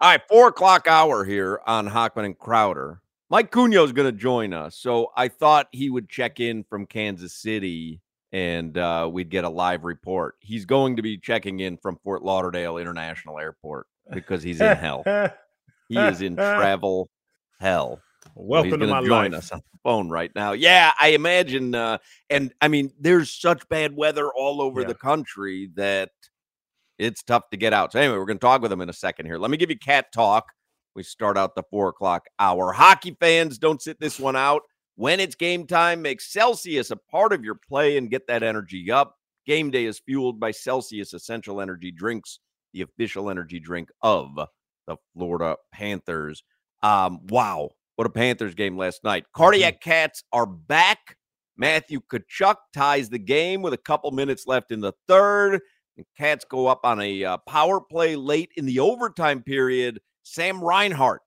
[0.00, 3.00] All right, four o'clock hour here on Hochman and Crowder.
[3.30, 4.76] Mike Cugno is going to join us.
[4.78, 8.00] So I thought he would check in from Kansas City
[8.30, 10.36] and uh, we'd get a live report.
[10.40, 15.02] He's going to be checking in from Fort Lauderdale International Airport because he's in hell.
[15.88, 17.10] he is in travel
[17.58, 18.00] hell.
[18.36, 19.38] Welcome so to my join life.
[19.40, 20.52] us on the phone right now.
[20.52, 21.74] Yeah, I imagine.
[21.74, 21.98] Uh,
[22.30, 24.86] and I mean, there's such bad weather all over Yeah.
[24.88, 26.10] the country that
[26.98, 27.92] it's tough to get out.
[27.92, 29.38] So anyway, we're going to talk with him in a second here.
[29.38, 30.46] Let me give you cat talk.
[30.94, 32.72] We start out the four o'clock hour.
[32.72, 34.62] Hockey fans, don't sit this one out.
[34.96, 38.90] When it's game time, make Celsius a part of your play and get that energy
[38.90, 39.14] up.
[39.46, 42.40] Game day is fueled by Celsius Essential Energy Drinks,
[42.72, 44.28] the official energy drink of
[44.88, 46.42] the Florida Panthers.
[46.82, 49.24] Um, wow, what a Panthers game last night.
[49.32, 51.16] Cardiac Cats are back.
[51.56, 55.60] Matthew Tkachuk ties the game with a couple minutes left in the third.
[55.98, 60.00] And Cats go up on a uh, power play late in the overtime period.
[60.22, 61.20] Sam Reinhart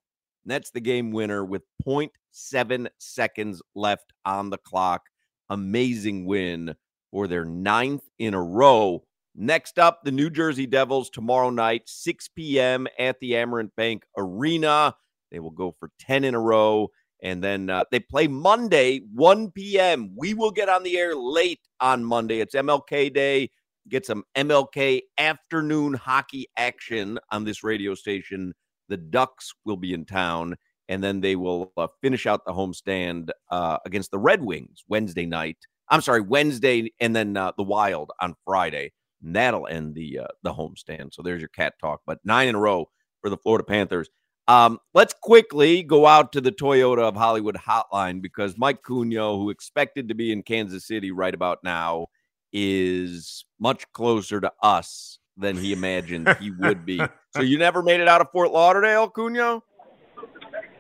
[0.46, 5.04] that's the game winner with 0.7 seconds left on the clock.
[5.50, 6.76] Amazing win
[7.12, 9.04] for their ninth in a row.
[9.36, 12.88] Next up, the New Jersey Devils tomorrow night, 6 p.m.
[13.00, 14.96] at the Amerant Bank Arena.
[15.32, 16.90] They will go for 10 in a row.
[17.24, 20.12] And then uh, they play Monday, 1 p.m.
[20.18, 22.40] We will get on the air late on Monday.
[22.40, 23.52] It's MLK Day.
[23.90, 28.54] Get some MLK afternoon hockey action on this radio station.
[28.90, 30.56] The Ducks will be in town,
[30.88, 35.26] and then they will uh, finish out the homestand uh, against the Red Wings Wednesday
[35.26, 35.58] night.
[35.90, 38.94] I'm sorry, Wednesday, and then uh, the Wild on Friday.
[39.24, 41.14] And that'll end the uh, the homestand.
[41.14, 42.02] So there's your cat talk.
[42.06, 42.90] But nine in a row
[43.22, 44.10] for the Florida Panthers.
[44.48, 49.50] Um, let's quickly go out to the Toyota of Hollywood hotline because Mike Cugno, who
[49.50, 52.08] expected to be in Kansas City right about now,
[52.54, 57.02] is much closer to us than he imagined he would be.
[57.34, 59.62] So you never made it out of Fort Lauderdale, Cugno?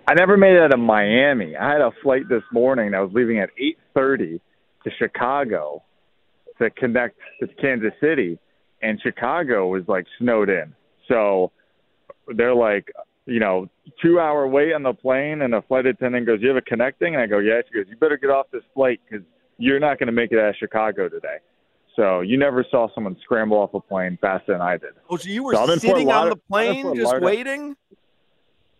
[0.06, 1.56] I never made it out of Miami.
[1.56, 2.94] I had a flight this morning.
[2.94, 3.52] I was leaving at
[3.96, 4.42] 8:30
[4.84, 5.82] to Chicago
[6.60, 8.38] to connect to Kansas City,
[8.82, 10.76] and Chicago was like snowed in.
[11.08, 11.54] So
[12.36, 12.92] they're like,
[13.26, 13.70] you know,
[14.02, 17.16] two hour wait on the plane, and a flight attendant goes, "You have a connecting?"
[17.16, 19.26] And I go, "Yes." She goes, "You better get off this flight because
[19.58, 21.38] you're not going to make it out of Chicago today."
[21.96, 24.92] So you never saw someone scramble off a plane faster than I did.
[25.10, 27.76] Oh, so you were So sitting on the plane just waiting?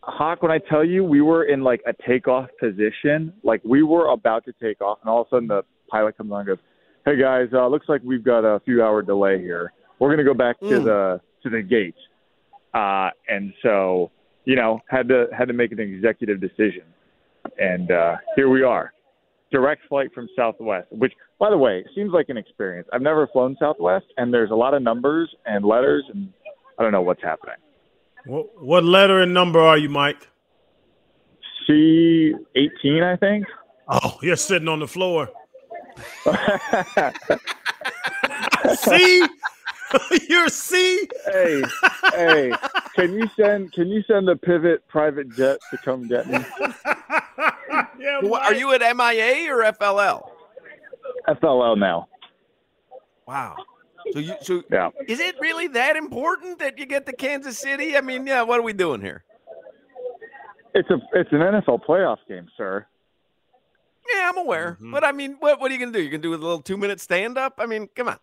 [0.04, 4.08] Hawk, when I tell you we were in like a takeoff position, like we were
[4.08, 6.58] about to take off, and all of a sudden the pilot comes on and goes,
[7.06, 9.74] "Hey guys, uh, looks like we've got a few hour delay here.
[10.00, 10.84] We're gonna go back to Mm.
[10.86, 11.96] the to the gate."
[12.74, 14.10] Uh, and so,
[14.46, 16.84] you know, had to had to make an executive decision,
[17.60, 18.94] and uh, here we are,
[19.52, 20.88] direct flight from Southwest.
[20.92, 22.88] Which, by the way, seems like an experience.
[22.94, 26.32] I've never flown Southwest, and there's a lot of numbers and letters, and
[26.80, 27.56] I don't know what's happening.
[28.26, 30.28] What, what letter and number are you, Mike?
[31.68, 33.46] C eighteen, I think.
[33.88, 35.30] Oh, you're sitting on the floor.
[38.76, 39.28] C?
[40.30, 41.08] you're C?
[41.26, 41.64] hey,
[42.14, 42.52] hey,
[42.96, 46.40] can you send can you send a pivot private jet to come get me?
[48.02, 50.30] Yeah, What, are you at MIA or FLL?
[51.28, 52.08] FLL now.
[53.28, 53.56] Wow.
[54.14, 54.90] So you so Yeah.
[55.08, 57.96] is it really that important that you get to Kansas City?
[57.96, 59.24] I mean, yeah, what are we doing here?
[60.74, 62.86] It's a it's an NFL playoff game, sir.
[64.14, 64.72] Yeah, I'm aware.
[64.74, 64.92] Mm-hmm.
[64.92, 66.02] But I mean, what what are you gonna do?
[66.02, 67.56] You can do a little two minute stand up?
[67.60, 68.18] I mean, come on.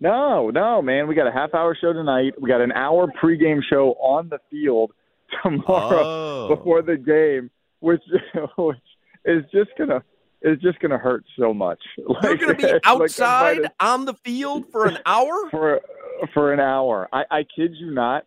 [0.00, 1.06] No, no, man.
[1.06, 2.34] We got a half hour show tonight.
[2.40, 4.92] We got an hour pregame show on the field
[5.42, 6.54] tomorrow Oh.
[6.56, 8.02] before the game, which
[8.58, 8.76] which
[9.24, 10.02] is just gonna
[10.42, 11.78] is just gonna hurt so much.
[12.06, 15.32] Like, You're gonna be outside invited- on the field for an hour?
[15.50, 15.80] for
[16.34, 17.08] for an hour.
[17.12, 18.26] I, I kid you not.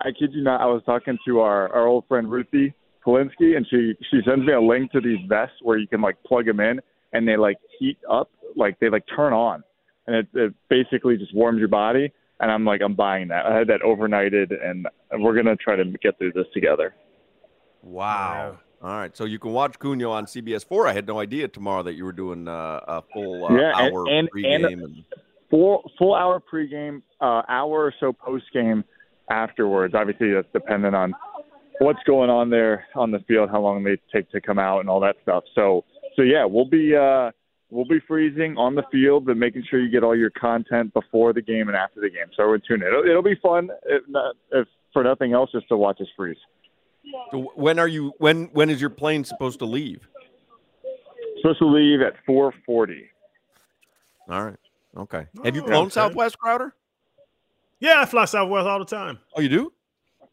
[0.00, 0.60] I kid you not.
[0.60, 2.74] I was talking to our our old friend Ruthie
[3.06, 6.16] Polinsky, and she she sends me a link to these vests where you can like
[6.24, 6.80] plug them in,
[7.12, 9.62] and they like heat up, like they like turn on,
[10.06, 12.12] and it, it basically just warms your body.
[12.40, 13.46] And I'm like, I'm buying that.
[13.46, 14.86] I had that overnighted, and
[15.22, 16.94] we're gonna try to get through this together.
[17.82, 18.58] Wow.
[18.84, 20.86] All right, so you can watch Cugno on CBS Four.
[20.86, 24.04] I had no idea tomorrow that you were doing uh, a full uh, Yeah, hour
[24.10, 24.54] and- pregame.
[24.56, 25.04] and- and-
[25.48, 28.84] full full hour pregame, uh, hour or so postgame
[29.30, 29.94] afterwards.
[29.94, 31.14] Obviously, that's dependent on
[31.78, 34.90] what's going on there on the field, how long they take to come out, and
[34.90, 35.44] all that stuff.
[35.54, 35.84] So,
[36.14, 37.30] so yeah, we'll be uh,
[37.70, 41.32] we'll be freezing on the field, but making sure you get all your content before
[41.32, 42.26] the game and after the game.
[42.36, 42.88] So we're tuned in.
[42.88, 46.36] It'll, it'll be fun, if, not, if for nothing else, just to watch us freeze.
[47.30, 48.12] So when are you?
[48.18, 50.06] When when is your plane supposed to leave?
[51.38, 53.08] Supposed to leave at 4:40.
[54.28, 54.56] All right.
[54.96, 55.26] Okay.
[55.44, 55.90] Have you flown okay.
[55.94, 56.74] Southwest, Crowder?
[57.80, 59.18] Yeah, I fly Southwest all the time.
[59.36, 59.72] Oh, you do?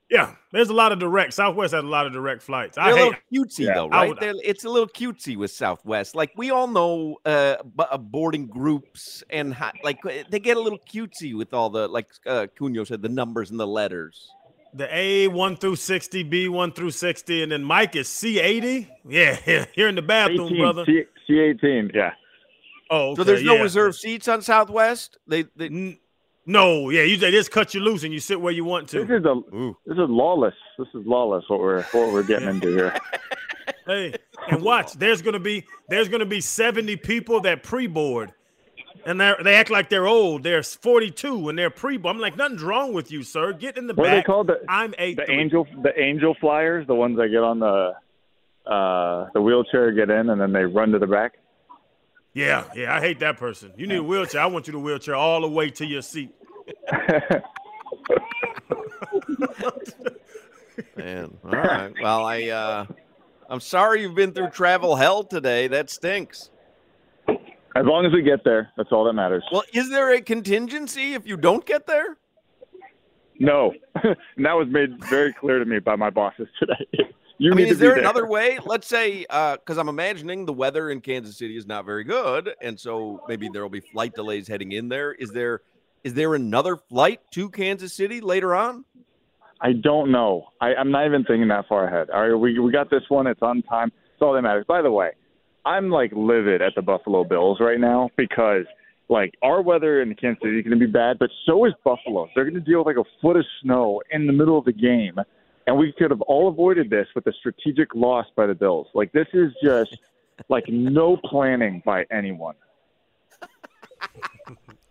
[0.10, 1.34] Yeah, there's a lot of direct.
[1.34, 2.78] Southwest has a lot of direct flights.
[2.78, 3.16] I They're a hate.
[3.32, 3.74] little cutesy Yeah.
[3.76, 4.10] though, right?
[4.10, 6.16] would- it's a little cutesy with Southwest.
[6.16, 10.60] Like we all know, uh, uh, boarding groups and how, like uh, they get a
[10.60, 14.30] little cutesy with all the like uh, Cugno said, the numbers and the letters.
[14.74, 18.90] The A one through sixty, B one through sixty, and then Mike is C eighty.
[19.08, 19.36] Yeah,
[19.74, 20.86] here in the bathroom, 18, brother.
[20.86, 21.94] C, C18.
[21.94, 22.12] Yeah.
[22.90, 23.62] Oh, So there's no yeah.
[23.62, 25.18] reserve seats on Southwest.
[25.28, 26.00] They, they
[26.46, 29.06] No, yeah, you they just cut you loose and you sit where you want to.
[29.06, 29.78] This is a Ooh.
[29.86, 30.56] this is lawless.
[30.78, 31.44] This is lawless.
[31.48, 32.98] What we're what we're getting into here.
[33.88, 34.14] Hey,
[34.50, 38.32] and watch, there's gonna be there's gonna be seventy people that pre-board,
[39.06, 40.44] and they they act like they're old.
[40.44, 42.16] They're forty two and they're pre-board.
[42.16, 43.54] I'm like, nothing's wrong with you, sir.
[43.54, 44.26] Get in the What are they back.
[44.26, 44.48] called?
[44.48, 45.18] The, I'm eight.
[45.18, 47.94] the angel the angel flyers, the ones that get on the
[48.70, 51.34] uh the wheelchair, get in, and then they run to the back.
[52.34, 53.74] Yeah, yeah, I hate that person.
[53.76, 54.42] You need a wheelchair.
[54.42, 56.32] I want you to wheelchair all the way to your seat.
[60.96, 61.38] man.
[61.44, 61.94] All right.
[62.02, 62.86] Well, I uh,
[63.50, 65.68] I'm sorry you've been through travel hell today.
[65.68, 66.50] That stinks.
[67.76, 69.44] As long as we get there, that's all that matters.
[69.52, 72.18] Well, is there a contingency if you don't get there?
[73.40, 73.74] No,
[74.04, 76.86] and that was made very clear to me by my bosses today.
[77.38, 78.60] you I mean, is there be another way?
[78.64, 82.54] Let's say, uh, because I'm imagining the weather in Kansas City is not very good,
[82.62, 85.14] and so maybe there will be flight delays heading in there.
[85.14, 85.62] Is there
[86.04, 88.86] is there another flight to Kansas City later on?
[89.62, 90.48] I don't know.
[90.60, 92.10] I, I'm not even thinking that far ahead.
[92.10, 93.28] All right, we we got this one.
[93.28, 93.92] It's on time.
[93.92, 94.66] That's all that matters.
[94.68, 95.12] By the way,
[95.66, 98.66] I'm like livid at the Buffalo Bills right now because
[99.10, 102.30] like our weather in Kansas City is going to be bad, but so is Buffalo.
[102.34, 104.74] They're going to deal with like a foot of snow in the middle of the
[104.74, 105.16] game,
[105.68, 108.88] and we could have all avoided this with a strategic loss by the Bills.
[108.94, 109.98] Like this is just
[110.50, 112.56] like no planning by anyone.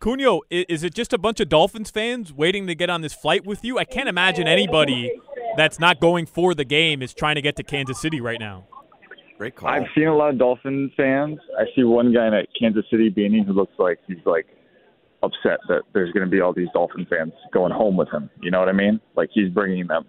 [0.01, 3.45] Cugno, is it just a bunch of Dolphins fans waiting to get on this flight
[3.45, 3.79] with you?
[3.79, 5.13] I can't imagine anybody
[5.57, 8.67] that's not going for the game is trying to get to Kansas City right now.
[9.41, 9.71] Great call.
[9.71, 11.39] I've seen a lot of Dolphin fans.
[11.59, 14.45] I see one guy in a Kansas City beanie who looks like he's like
[15.23, 18.29] upset that there's going to be all these Dolphin fans going home with him.
[18.43, 19.01] You know what I mean?
[19.17, 20.05] Like he's bringing them.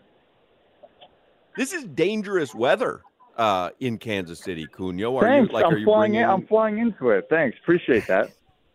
[1.55, 3.03] This is dangerous weather
[3.37, 5.15] uh, in Kansas City, Cugno.
[5.15, 5.49] Are Thanks.
[5.49, 6.23] you like I'm are you flying bringing?
[6.25, 6.29] in.
[6.29, 7.27] I'm flying into it.
[7.29, 7.57] Thanks.
[7.61, 8.31] Appreciate that.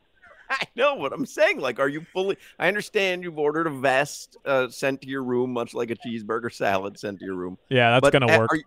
[0.51, 1.61] I know what I'm saying.
[1.61, 2.39] Like, are you fully?
[2.59, 6.51] I understand you've ordered a vest uh, sent to your room, much like a cheeseburger
[6.51, 7.59] salad sent to your room.
[7.69, 8.51] Yeah, that's gonna work.
[8.51, 8.65] Are you,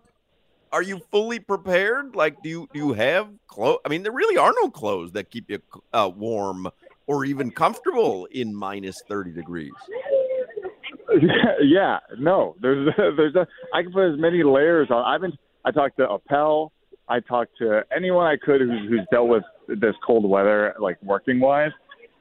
[0.72, 2.14] are you fully prepared?
[2.14, 3.78] Like, do you do you have clothes?
[3.84, 5.58] I mean, there really are no clothes that keep you
[5.92, 6.68] uh, warm
[7.06, 9.72] or even comfortable in minus thirty degrees.
[11.62, 11.98] yeah.
[12.18, 12.56] No.
[12.60, 13.46] There's there's a.
[13.74, 15.04] I can put as many layers on.
[15.04, 15.32] I've been.
[15.64, 16.72] I talked to Appel.
[17.08, 21.40] I talked to anyone I could who's, who's dealt with this cold weather, like working
[21.40, 21.72] wise.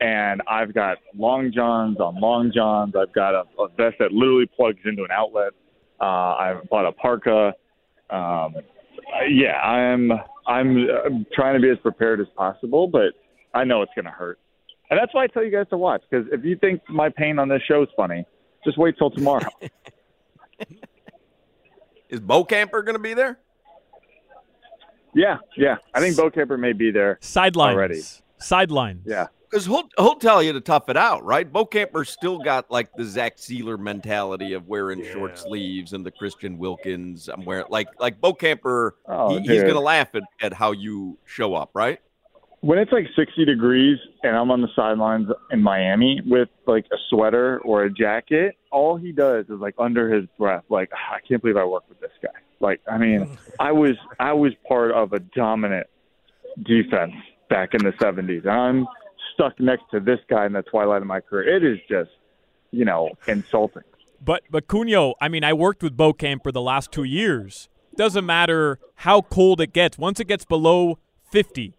[0.02, 2.96] And I've got long johns on long johns.
[2.96, 5.52] I've got a, a vest that literally plugs into an outlet.
[6.02, 7.54] Uh, I've bought a parka.
[8.10, 8.56] Um,
[9.30, 10.12] yeah, I'm
[10.48, 13.14] I'm I'm trying to be as prepared as possible, but
[13.54, 14.40] I know it's going to hurt.
[14.90, 17.38] And that's why I tell you guys to watch because if you think my pain
[17.38, 18.26] on this show is funny,
[18.66, 19.48] just wait till tomorrow.
[22.10, 23.38] Is Bokamper going to be there?
[25.14, 25.78] yeah, yeah.
[25.94, 27.20] I think Bokamper may be there.
[27.22, 27.76] Sidelines.
[27.76, 28.02] already.
[28.40, 29.04] Sidelines.
[29.06, 29.28] Yeah.
[29.50, 31.52] Because he'll he'll tell you to tough it out, right?
[31.52, 36.58] Bokamper's still got like the Zach Sieler mentality of wearing short sleeves and the Christian
[36.60, 37.30] Wilkins.
[37.30, 38.92] I'm wearing like like Bokamper.
[39.08, 42.00] Oh, he- he's gonna laugh at, at how you show up, right?
[42.62, 46.98] When it's like 60 degrees and I'm on the sidelines in Miami with like a
[47.10, 51.20] sweater or a jacket, all he does is like under his breath, like "Ah, I
[51.28, 52.38] can't believe I work with this guy.
[52.60, 55.88] Like I mean, I was I was part of a dominant
[56.64, 57.14] defense
[57.50, 58.42] back in the 70s.
[58.42, 58.88] And I'm
[59.40, 61.56] stuck next to this guy in the twilight of my career.
[61.56, 62.12] It is just,
[62.72, 63.84] you know, insulting.
[64.22, 67.70] But but Cugno, I mean, I worked with Bokamper the last two years.
[67.96, 69.98] Doesn't matter how cold it gets.
[69.98, 71.00] Once it gets below
[71.32, 71.74] 50,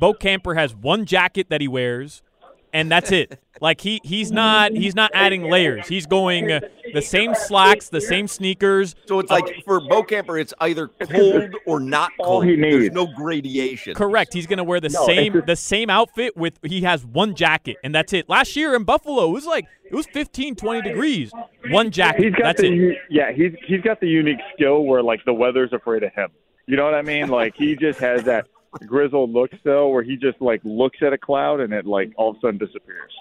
[0.00, 2.22] Bokamper has one jacket that he wears,
[2.72, 3.38] and that's it.
[3.60, 5.86] Like he he's not he's not adding layers.
[5.86, 6.60] He's going uh,
[6.94, 8.94] the same slacks, the same sneakers.
[9.06, 12.46] So it's like for Bokamper, it's either cold or not All cold.
[12.46, 12.94] he There's needs.
[12.94, 13.94] no gradation.
[13.94, 14.32] Correct.
[14.34, 17.34] He's going to wear the No, same it's- the same outfit with he has one
[17.34, 18.28] jacket and that's it.
[18.28, 21.30] Last year in Buffalo, it was like it was 15 20 degrees.
[21.70, 22.24] One jacket.
[22.24, 22.98] He's got that's the it.
[23.10, 26.30] yeah he's he's got the unique skill where like the weather's afraid of him.
[26.66, 27.28] You know what I mean?
[27.28, 28.46] Like he just has that
[28.86, 32.30] grizzled look still where he just like looks at a cloud and it like all
[32.30, 33.12] of a sudden disappears.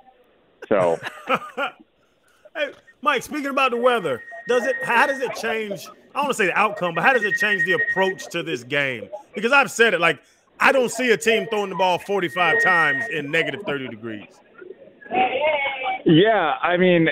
[0.70, 1.00] So
[2.56, 5.88] Hey, Mike, speaking about the weather, does it how does it change?
[6.14, 8.44] I don't want to say the outcome, but how does it change the approach to
[8.44, 9.10] this game?
[9.34, 10.22] Because I've said it, like
[10.60, 14.28] I don't see a team throwing the ball 45 times in negative 30 degrees.
[16.06, 17.10] yeah, I mean,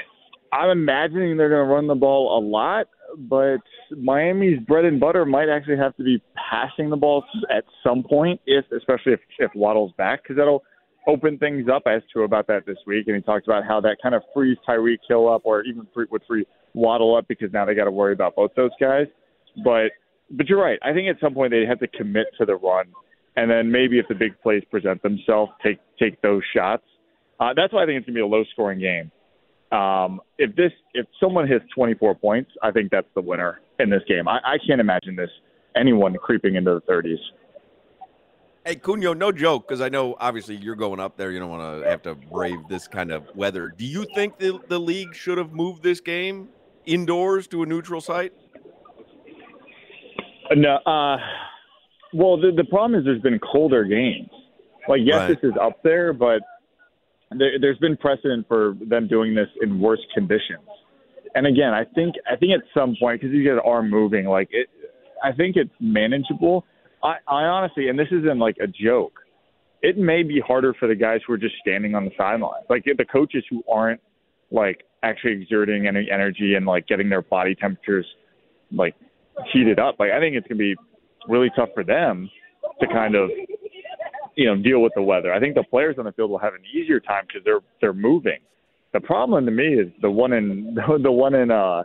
[0.51, 2.87] I'm imagining they're going to run the ball a lot,
[3.17, 3.57] but
[3.97, 7.23] Miami's bread and butter might actually have to be passing the ball
[7.55, 10.63] at some point, if especially if if Waddle's back, because that'll
[11.07, 13.07] open things up as to about that this week.
[13.07, 16.05] And he talked about how that kind of frees Tyreek Hill up, or even free,
[16.11, 19.07] would free Waddle up because now they got to worry about both those guys.
[19.63, 19.91] But
[20.31, 20.79] but you're right.
[20.83, 22.85] I think at some point they have to commit to the run,
[23.35, 26.83] and then maybe if the big plays present themselves, take take those shots.
[27.39, 29.11] Uh, that's why I think it's gonna be a low scoring game.
[29.71, 34.01] Um, if this if someone hits 24 points, I think that's the winner in this
[34.07, 34.27] game.
[34.27, 35.29] I, I can't imagine this
[35.75, 37.17] anyone creeping into the 30s.
[38.65, 41.31] Hey, Cugno, no joke, because I know obviously you're going up there.
[41.31, 43.73] You don't want to have to brave this kind of weather.
[43.75, 46.49] Do you think the, the league should have moved this game
[46.85, 48.33] indoors to a neutral site?
[50.55, 51.17] No, uh,
[52.13, 54.29] well, the the problem is there's been colder games.
[54.87, 55.27] Like, yes, Right.
[55.41, 56.41] this is up there, but
[57.37, 60.65] there, there's been precedent for them doing this in worse conditions.
[61.35, 64.47] And again, I think I think at some point because these guys are moving, like
[64.51, 64.67] it,
[65.23, 66.65] I think it's manageable.
[67.03, 69.13] I, I honestly, and this isn't like a joke.
[69.81, 72.83] It may be harder for the guys who are just standing on the sidelines, like
[72.85, 74.01] the coaches who aren't
[74.51, 78.05] like actually exerting any energy and like getting their body temperatures
[78.71, 78.95] like
[79.53, 79.95] heated up.
[79.99, 80.75] Like I think it's gonna be
[81.27, 82.29] really tough for them
[82.81, 83.29] to kind of
[84.39, 85.33] you know deal with the weather.
[85.33, 87.93] I think the players on the field will have an easier time because they're they're
[87.93, 88.39] moving.
[88.93, 91.83] The problem to me is the one in the one in uh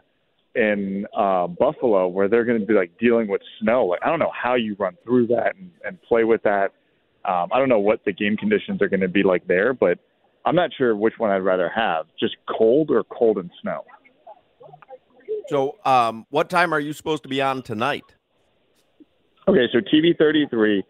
[0.55, 3.87] in uh Buffalo where they're going to be like dealing with snow.
[3.87, 6.71] Like I don't know how you run through that and, and play with that.
[7.25, 9.99] Um, I don't know what the game conditions are going to be like there, but
[10.45, 13.83] I'm not sure which one I'd rather have, just cold or cold and snow.
[15.49, 18.05] So, um, what time are you supposed to be on tonight?
[19.49, 20.85] Okay, so TV 33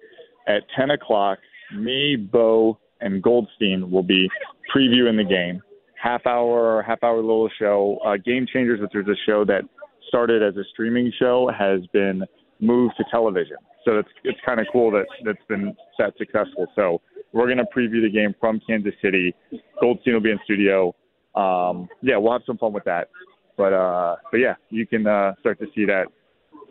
[0.47, 1.39] at 10 o'clock,
[1.77, 4.29] me, Bo, and Goldstein will be
[4.75, 5.63] previewing the game.
[6.01, 7.99] Half hour, half hour little show.
[8.05, 9.63] Uh, game Changers, which is a show that
[10.09, 12.23] started as a streaming show, has been
[12.61, 13.57] moved to television.
[13.85, 16.67] So it's it's kind of cool that that's been that successful.
[16.75, 17.01] So
[17.33, 19.35] we're gonna preview the game from Kansas City.
[19.81, 20.95] Goldstein will be in studio.
[21.35, 23.09] Um, yeah, we'll have some fun with that.
[23.57, 26.07] But uh, but yeah, you can uh, start to see that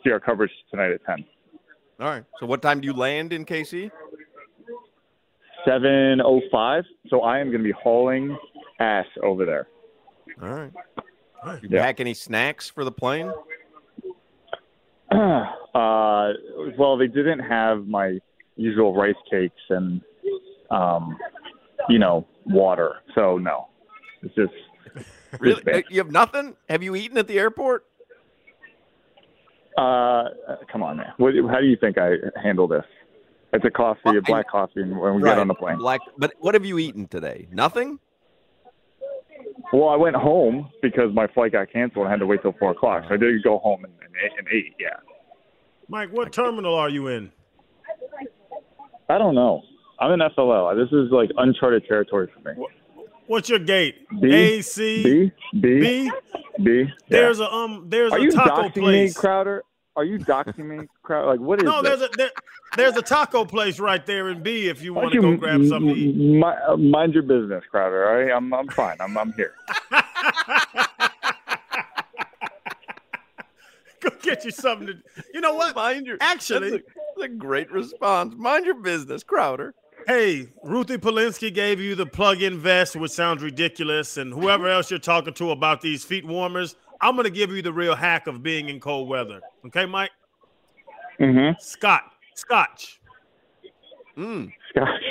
[0.03, 1.25] see our coverage tonight at 10.
[2.00, 2.23] All right.
[2.39, 3.91] So, what time do you land in KC?
[5.65, 6.84] 705.
[7.10, 8.38] So I am going to be hauling
[8.79, 9.67] ass over there.
[10.41, 10.72] All right.
[11.62, 11.84] You Yeah.
[11.84, 13.32] pack any snacks for the plane?
[15.12, 15.43] uh,
[16.77, 18.20] well, they didn't have my
[18.55, 20.01] usual rice cakes and,
[20.72, 21.17] um,
[21.89, 22.96] you know, water.
[23.15, 23.67] So no,
[24.22, 24.53] it's just
[25.39, 25.84] Really?
[25.89, 26.55] You have nothing?
[26.70, 27.86] Have you eaten at the airport?
[29.77, 30.25] uh,
[30.72, 31.13] come on, man.
[31.17, 32.86] What, how do you think I handle this?
[33.53, 35.77] It's a coffee, Well, a black coffee, and when we Right, get on the plane.
[35.77, 36.01] Black.
[36.17, 37.48] But what have you eaten today?
[37.51, 38.00] Nothing.
[39.72, 42.05] Well, I went home because my flight got canceled.
[42.05, 43.03] and I had to wait till four o'clock.
[43.07, 44.75] So I did go home and, and, ate, and ate.
[44.79, 44.89] Yeah.
[45.88, 47.31] Mike, what terminal are you in?
[49.10, 49.62] I don't know.
[50.00, 50.75] I'm in FLL.
[50.75, 52.65] This is like uncharted territory for me.
[53.27, 53.95] What's your gate?
[54.19, 56.12] B, A, C, B, B, B?
[56.62, 56.72] B.
[56.81, 56.86] Yeah.
[57.07, 59.15] There's a um there's Are a you taco doxing place.
[59.15, 59.63] me, Crowder?
[59.95, 61.27] Are you doxing me, Crowder?
[61.27, 62.00] Like what is No, this?
[62.00, 62.31] there's a there,
[62.77, 65.93] there's a taco place right there in B if you want to go grab something
[65.93, 68.07] to m- mi- uh, mind your business, Crowder.
[68.09, 68.97] All right, I'm I'm fine.
[69.00, 69.53] I'm I'm here.
[74.00, 74.95] Go get you something to
[75.33, 75.75] You know what?
[75.75, 76.17] Mind your.
[76.19, 76.85] Actually, That's a,
[77.17, 78.33] that's a great response.
[78.38, 79.73] Mind your business, Crowder.
[80.07, 85.00] Hey, Ruthie Polinsky gave you the plug-in vest, which sounds ridiculous, and whoever else you're
[85.00, 88.69] talking to about these feet warmers, I'm gonna give you the real hack of being
[88.69, 89.41] in cold weather.
[89.65, 90.12] Okay, Mike?
[91.19, 91.60] Mm-hmm.
[91.60, 93.01] Scott, Scotch.
[94.17, 94.51] Mm.
[94.69, 95.01] Scotch.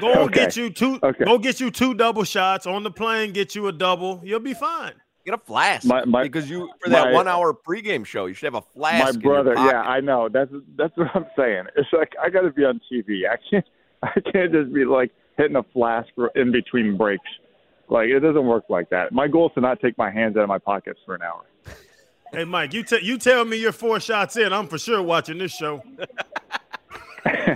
[0.00, 0.34] Go okay.
[0.34, 0.98] get you two.
[1.02, 1.24] Okay.
[1.24, 3.32] Go get you two double shots on the plane.
[3.32, 4.20] Get you a double.
[4.24, 4.92] You'll be fine.
[5.24, 8.34] Get a flask My- my- because you for that my- one hour pregame show, you
[8.34, 9.04] should have a flask.
[9.04, 9.82] My in your brother, yeah.
[9.82, 10.28] I know.
[10.28, 11.64] That's that's what I'm saying.
[11.76, 13.22] It's like I got to be on TV.
[13.28, 13.64] I can't
[14.02, 17.24] I can't just be like hitting a flask in between breaks.
[17.90, 19.12] Like it doesn't work like that.
[19.12, 21.42] My goal is to not take my hands out of my pockets for an hour.
[22.32, 24.52] Hey, Mike, you te- you tell me you're four shots in.
[24.52, 25.82] I'm for sure watching this show.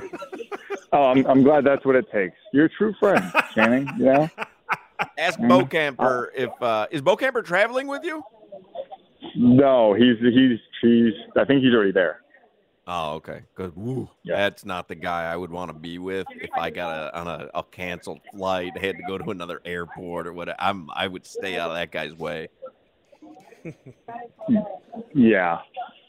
[0.93, 2.37] Oh, I'm I'm glad that's what it takes.
[2.53, 3.23] You're a true friend,
[3.55, 3.89] Channing.
[3.99, 4.29] You know.
[5.19, 5.49] Ask Mhm.
[5.69, 8.23] Bokamper if uh, is Bokamper traveling with you?
[9.35, 11.13] No, he's he's he's.
[11.37, 12.21] I think he's already there.
[12.87, 13.43] Oh, okay.
[13.57, 14.11] Woo.
[14.25, 14.37] Yeah.
[14.37, 17.27] That's not the guy I would want to be with if I got a on
[17.29, 20.57] a, a canceled flight, had to go to another airport or whatever.
[20.61, 22.49] I'm I would stay out of that guy's way.
[23.65, 24.65] Mm,
[25.15, 25.61] yeah,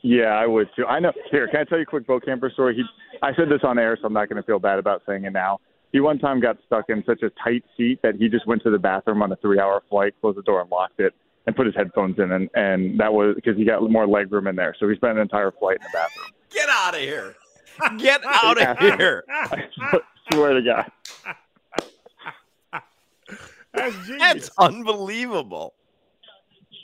[0.02, 0.86] yeah, I would too.
[0.86, 1.14] I know.
[1.32, 2.76] Here, can I tell you a quick Bokamper story?
[2.76, 2.84] He,
[3.24, 5.32] I said this on air, so I'm not going to feel bad about saying it
[5.32, 5.60] now.
[5.94, 8.70] He one time got stuck in such a tight seat that he just went to
[8.70, 11.14] the bathroom on a three-hour flight, closed the door, and locked it,
[11.48, 14.48] and put his headphones in, and and that was because he got more leg room
[14.48, 14.76] in there.
[14.78, 16.32] So he spent an entire flight in the bathroom.
[16.56, 17.36] Get out of here.
[17.98, 19.24] Get out of here.
[19.30, 19.68] I
[20.34, 20.92] swear to God.
[23.74, 23.96] That's.
[24.20, 25.74] That's unbelievable.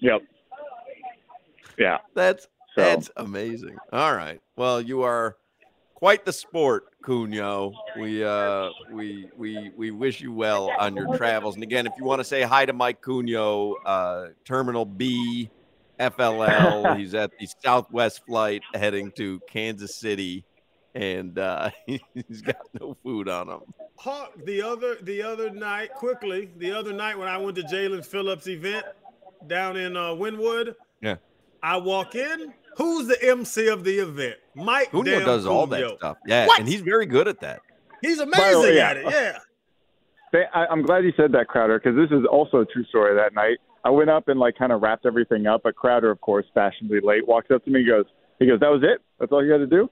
[0.02, 0.24] Yep.
[1.78, 2.00] Yeah.
[2.16, 3.78] That's So that's amazing.
[3.94, 4.42] All right.
[4.58, 5.38] Well, you are
[5.94, 7.74] quite the sport, Cugno.
[7.98, 11.56] We uh we we we wish you well on your travels.
[11.56, 15.50] And again, if you want to say hi to Mike Cugno, uh Terminal B
[16.02, 20.46] FLL, he's at the Southwest flight heading to Kansas City
[20.94, 23.60] and uh he's got no food on him.
[23.96, 28.06] Hawk, the other the other night, quickly, the other night when I went to Jaelan
[28.06, 28.86] Phillips' event
[29.48, 31.16] down in uh, Wynwood, Yeah.
[31.64, 32.54] I walk in.
[32.78, 34.36] Who's the MC of the event?
[34.56, 36.18] Mike Cugno damn does all that stuff.
[36.26, 36.60] Yeah, What?
[36.60, 37.62] and he's very good at that.
[38.02, 39.10] He's amazing way, at yeah.
[39.10, 39.36] it.
[40.34, 40.46] Yeah.
[40.54, 43.58] I'm glad you said that, Crowder, because this is also a true story that night.
[43.84, 47.00] I went up and like kind of wrapped everything up, but Crowder, of course, fashionably
[47.02, 48.06] late, walks up to me, and goes,
[48.40, 49.02] he goes, "That was it?
[49.20, 49.90] That's all you had to do?"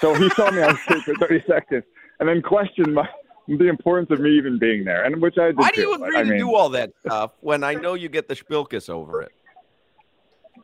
[0.00, 1.84] So he saw me on stage for 30 seconds,
[2.20, 3.08] and then questioned my
[3.48, 6.16] the importance of me even being there, and which I did Why do you agree
[6.16, 9.22] I to mean, do all that stuff when I know you get the spilkus over
[9.22, 9.32] it?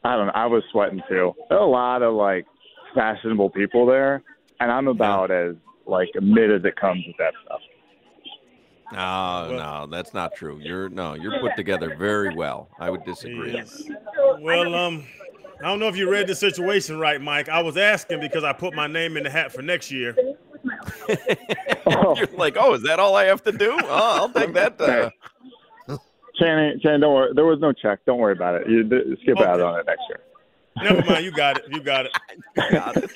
[0.05, 0.33] I don't know.
[0.35, 1.35] I was sweating too.
[1.49, 2.47] There are a lot of like
[2.95, 4.23] fashionable people there,
[4.61, 7.61] and I'm about as like mid as it comes with that stuff.
[8.92, 10.59] No, no, that's not true.
[10.62, 12.68] You're no, you're put together very well.
[12.79, 13.53] I would disagree.
[13.53, 13.83] Yes.
[14.40, 15.07] Well, um,
[15.61, 17.48] I don't know if you read the situation right, Mike.
[17.48, 20.16] I was asking because I put my name in the hat for next year.
[21.09, 23.72] You're like, oh, is that all I have to do?
[23.72, 24.81] Oh, I'll take that.
[24.81, 25.11] Uh,
[26.38, 27.33] Channing, Channing, don't worry.
[27.35, 28.01] There was no check.
[28.07, 28.68] Don't worry about it.
[28.68, 30.20] You d- skip out on it next year.
[30.83, 31.24] Never mind.
[31.24, 31.64] You got it.
[31.70, 32.12] You got it.
[32.70, 33.11] got it.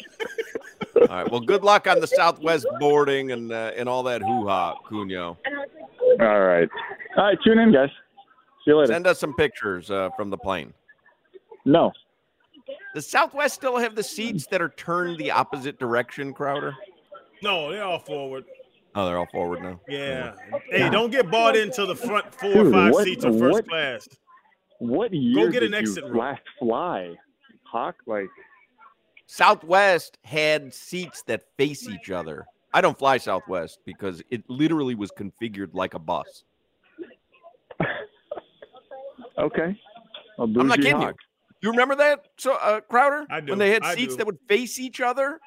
[0.96, 1.30] all right.
[1.30, 5.36] Well, good luck on the Southwest boarding and uh, and all that hoo ha, Cugno.
[6.20, 6.68] All right.
[7.16, 7.38] All right.
[7.44, 7.88] Tune in, guys.
[8.64, 8.92] See you later.
[8.92, 10.72] Send us some pictures uh, from the plane.
[11.64, 11.92] no.
[12.94, 16.74] Does Southwest still have the seats that are turned the opposite direction, Crowder?
[17.42, 18.44] No, they're all forward.
[18.94, 19.80] Oh, they're all forward now.
[19.88, 20.34] Yeah.
[20.70, 23.68] Hey, don't get bought into the front four or five what- seats of first what-
[23.68, 24.08] class.
[24.78, 27.14] What year get did an exit you last fly?
[27.64, 28.28] Hawk, like
[29.26, 32.46] Southwest had seats that face each other.
[32.74, 36.44] I don't fly Southwest because it literally was configured like a bus.
[39.38, 39.78] okay.
[40.38, 41.06] I'm not bougie kidding you.
[41.06, 41.16] Hawk.
[41.60, 43.26] You remember that, so uh, Crowder?
[43.30, 44.18] I do, When they had I seats do.
[44.18, 45.38] that would face each other.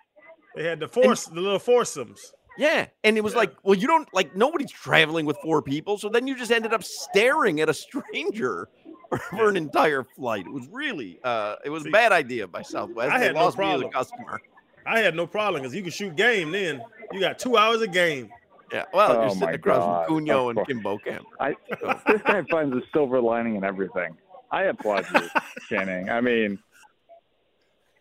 [0.56, 2.32] They had the force, the little foursomes.
[2.58, 6.08] Yeah, and it was like, well, you don't like nobody's traveling with four people, so
[6.08, 8.70] then you just ended up staring at a stranger
[9.10, 10.46] for, for an entire flight.
[10.46, 13.12] It was really, uh, it was a bad idea by Southwest.
[13.12, 13.92] I They had no lost me as a problem.
[13.92, 14.42] customer.
[14.86, 16.82] I had no problem because you could shoot game then.
[17.12, 18.30] You got two hours of game.
[18.72, 21.26] Yeah, well, Oh you're sitting across God, from Cugno of and Kimbo Kim Bocamp.
[21.40, 21.56] I,
[22.12, 24.18] this guy finds a silver lining in everything.
[24.52, 25.30] I applaud you,
[25.70, 26.10] Channing.
[26.10, 26.58] I mean,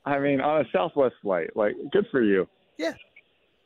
[0.04, 2.48] I mean, on a Southwest flight, like, good for you.
[2.78, 2.94] Yeah.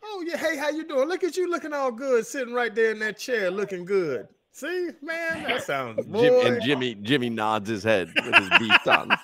[0.03, 1.09] Oh yeah, hey, how you doing?
[1.09, 4.29] Look at you looking all good, sitting right there in that chair, looking good.
[4.53, 6.21] See, man, that sounds boy.
[6.21, 9.17] Jim, and Jimmy Jimmy nods his head with his beats on.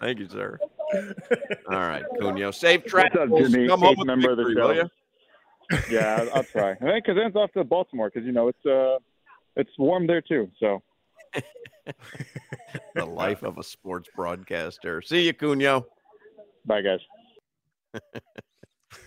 [0.00, 0.58] Thank you, sir.
[0.94, 1.00] All
[1.78, 2.54] right, Cugno.
[2.54, 3.30] Safe What's travels.
[3.44, 3.68] up, Jimmy?
[3.68, 4.88] Come home Eighth with member of the victory, will show.
[5.90, 6.74] Yeah, I'll, I'll try.
[6.74, 8.98] Because then it's off to Baltimore, because you know it's uh,
[9.56, 10.50] it's warm there too.
[10.58, 10.82] So
[12.94, 15.00] The life of a sports broadcaster.
[15.02, 15.84] See you, Cugno.
[16.64, 17.00] bye, guys.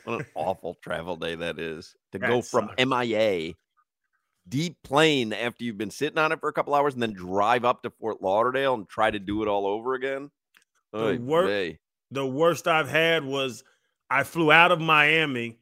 [0.05, 2.85] What an awful travel day that is to That go from sucks.
[2.85, 3.53] MIA
[4.47, 7.63] deep plane after you've been sitting on it for a couple hours and then drive
[7.65, 10.29] up to Fort Lauderdale and try to do it all over again.
[10.93, 11.79] The Oy wor- vey.
[12.11, 13.63] the worst I've had was
[14.09, 15.57] I flew out of Miami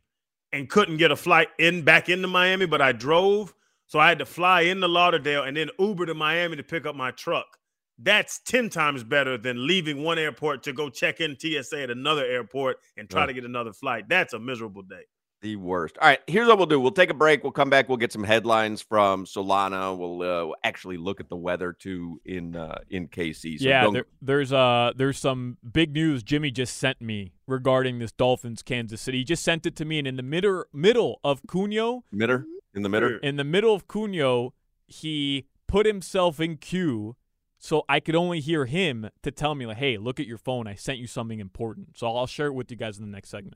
[0.51, 3.53] and couldn't get a flight in back into Miami, but I drove.
[3.87, 6.95] So I had to fly into Lauderdale and then Uber to Miami to pick up
[6.95, 7.57] my truck.
[7.97, 12.25] That's 10 times better than leaving one airport to go check in TSA at another
[12.25, 13.25] airport and try Yeah.
[13.27, 14.09] to get another flight.
[14.09, 15.03] That's a miserable day.
[15.41, 15.97] The worst.
[15.99, 16.79] All right, here's what we'll do.
[16.79, 17.41] We'll take a break.
[17.41, 17.89] We'll come back.
[17.89, 19.97] We'll get some headlines from Solana.
[19.97, 23.57] We'll uh, we'll actually look at the weather too in uh, in KC.
[23.59, 27.97] So yeah, don't- there, there's uh there's some big news Jimmy just sent me regarding
[27.97, 29.17] this Dolphins Kansas City.
[29.19, 32.83] He just sent it to me, and in the middle middle of Cugno, mitter in
[32.83, 33.17] the middle.
[33.23, 34.51] in the middle of Cugno,
[34.85, 37.15] he put himself in queue
[37.57, 40.67] so I could only hear him to tell me like, "Hey, look at your phone.
[40.67, 43.29] I sent you something important." So I'll share it with you guys in the next
[43.29, 43.55] segment.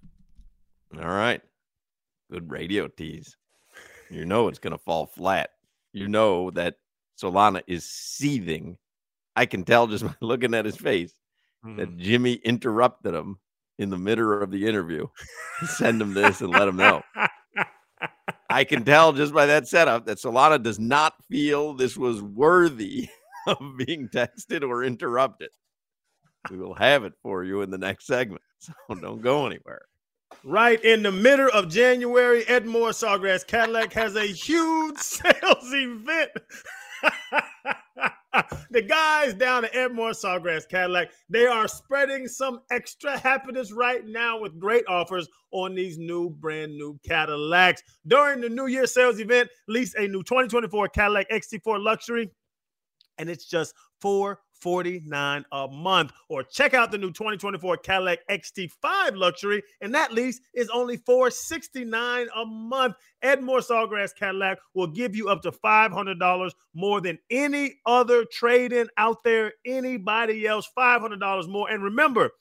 [0.99, 1.41] All right,
[2.31, 3.35] good radio tease.
[4.09, 5.51] You know it's gonna fall flat.
[5.93, 6.75] You know that
[7.21, 8.77] Solana is seething.
[9.35, 11.13] I can tell just by looking at his face
[11.65, 11.77] Mm.
[11.77, 13.39] that Jimmy interrupted him
[13.79, 15.07] in the middle of the interview.
[15.65, 17.01] Send him this and let him know.
[18.51, 23.09] I can tell just by that setup that Solana does not feel this was worthy
[23.47, 25.49] of being texted or interrupted.
[26.51, 28.43] We will have it for you in the next segment.
[28.59, 29.85] So don't go anywhere.
[30.47, 36.29] Right in the middle of January, Ed Morse Sawgrass Cadillac has a huge sales event.
[38.69, 44.05] the guys down at Ed Morse Sawgrass Cadillac, they are spreading some extra happiness right
[44.05, 47.81] now with great offers on these new brand new Cadillacs.
[48.05, 52.29] During the New Year sales event, lease a new 2024 Cadillac XT4 Luxury
[53.17, 56.11] and it's just four forty nine a month.
[56.27, 61.29] Or check out the new 2024 Cadillac XT5 Luxury, and that lease is only four
[61.29, 62.95] sixty nine a month.
[63.21, 67.75] Ed Morse Sawgrass Cadillac will give you up to five hundred dollars more than any
[67.85, 69.53] other trade in out there.
[69.67, 71.69] Anybody else, five hundred dollars more.
[71.69, 72.31] And remember.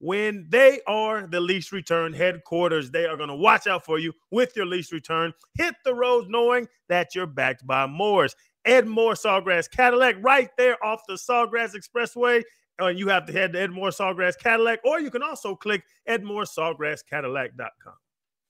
[0.00, 4.12] When they are the lease return headquarters, they are going to watch out for you
[4.30, 5.32] with your lease return.
[5.56, 8.36] Hit the road knowing that you're backed by Moores.
[8.68, 12.42] Ed Morse Sawgrass Cadillac right there off the Sawgrass Expressway.
[12.78, 15.82] And you have to head to Ed Morse Sawgrass Cadillac, or you can also click
[16.08, 17.94] EdMorseSawgrassCadillac.com.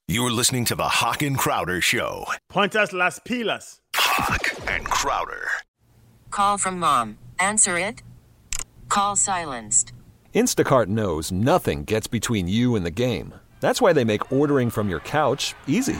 [0.09, 2.25] You're listening to the Hawk and Crowder Show.
[2.51, 3.79] Pontas las pilas.
[3.95, 5.47] Hawk and Crowder.
[6.31, 7.17] Call from mom.
[7.39, 8.03] Answer it.
[8.89, 9.93] Call silenced.
[10.35, 13.33] Instacart knows nothing gets between you and the game.
[13.61, 15.99] That's why they make ordering from your couch easy.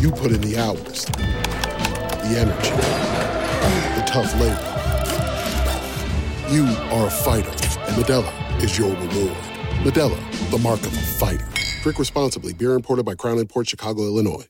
[0.00, 2.70] You put in the hours, the energy,
[3.96, 4.68] the tough labor.
[6.52, 9.36] You are a fighter, and Modelo is your reward.
[9.82, 11.46] Modelo, the mark of a fighter.
[11.82, 12.52] Drink responsibly.
[12.52, 14.46] Beer imported by Crown Port Chicago, Illinois.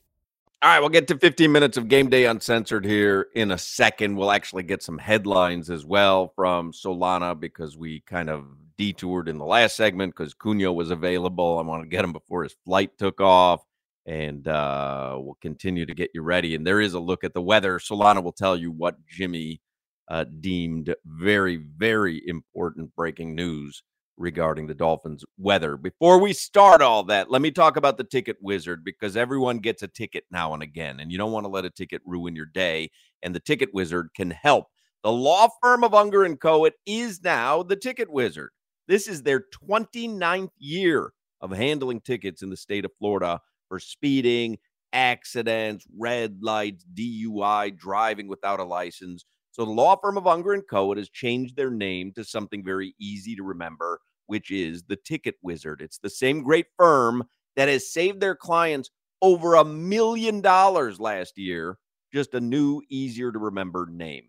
[0.61, 4.15] All right, we'll get to 15 minutes of game day uncensored here in a second.
[4.15, 8.45] We'll actually get some headlines as well from Solana because we kind of
[8.77, 11.57] detoured in the last segment because Cugno was available.
[11.57, 13.61] I want to get him before his flight took off.
[14.05, 16.55] And uh, we'll continue to get you ready.
[16.55, 17.79] And there is a look at the weather.
[17.79, 19.61] Solana will tell you what Jimmy
[20.09, 23.81] uh, deemed very, very important breaking news
[24.17, 25.77] regarding the Dolphins' weather.
[25.77, 29.81] Before we start all that, let me talk about the ticket wizard because everyone gets
[29.83, 32.45] a ticket now and again, and you don't want to let a ticket ruin your
[32.45, 32.91] day.
[33.21, 34.67] And the ticket wizard can help.
[35.03, 36.69] The law firm of Unger and Co.
[36.85, 38.51] Is now the ticket wizard.
[38.87, 43.39] This is their 29th year of handling tickets in the state of Florida
[43.73, 44.59] for speeding,
[44.93, 49.25] accidents, red lights, DUI, driving without a license.
[49.49, 50.91] So the law firm of Unger and Co.
[50.91, 55.37] It has changed their name to something very easy to remember, which is the Ticket
[55.41, 55.81] Wizard.
[55.81, 57.23] It's the same great firm
[57.55, 58.91] that has saved their clients
[59.23, 61.79] over a million dollars last year.
[62.13, 64.25] Just a new, easier to remember name.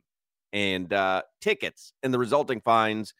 [0.55, 3.13] And uh, tickets and the resulting fines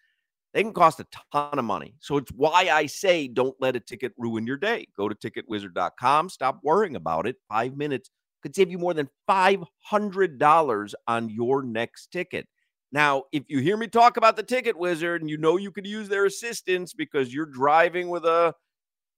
[0.55, 1.97] They can cost a ton of money.
[2.01, 4.87] So it's why I say don't let a ticket ruin your day.
[4.97, 6.29] Go to ticketwizard.com.
[6.29, 7.37] Stop worrying about it.
[7.49, 12.47] Five minutes could save you more than $500 on your next ticket.
[12.93, 15.87] Now, if you hear me talk about the Ticket Wizard and you know you could
[15.87, 18.55] use their assistance because you're driving with a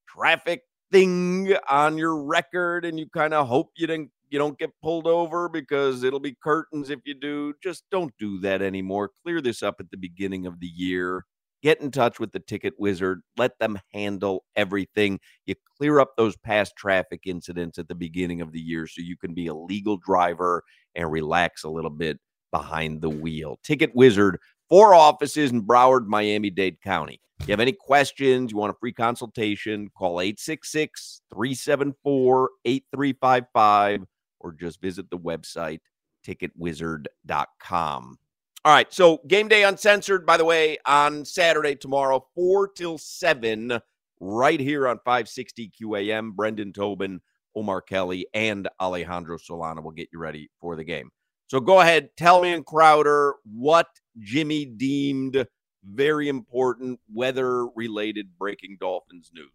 [0.09, 4.71] traffic thing on your record and you kind of hope you didn't you don't get
[4.83, 7.55] pulled over because it'll be curtains if you do.
[7.62, 9.11] Just don't do that anymore.
[9.23, 11.25] Clear this up at the beginning of the year.
[11.62, 13.23] Get in touch with the ticket wizard.
[13.37, 15.21] Let them handle everything.
[15.47, 19.17] You clear up those past traffic incidents at the beginning of the year so you
[19.17, 20.62] can be a legal driver
[20.95, 22.19] and relax a little bit
[22.53, 23.59] behind the wheel.
[23.62, 27.21] Ticket Wizard, four offices in Broward, Miami Dade County.
[27.41, 34.07] If you have any questions, you want a free consultation, call 866 374 8355
[34.47, 35.81] or just visit the website
[36.27, 38.19] ticketwizard.com.
[38.65, 43.81] All right, so game day uncensored, by the way, on Saturday tomorrow, 4 till 7,
[44.21, 46.35] right here on 560 QAM.
[46.35, 47.21] Brendan Tobin,
[47.55, 51.11] Omar Kelly, and Alejandro Solana will get you ready for the game.
[51.49, 53.87] So go ahead, tell me and Crowder what
[54.19, 55.47] Jimmy deemed
[55.85, 59.53] very important weather related breaking Dolphins news.